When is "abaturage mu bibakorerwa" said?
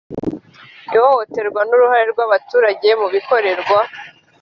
2.25-3.79